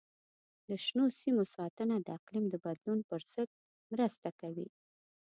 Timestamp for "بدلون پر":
2.65-3.21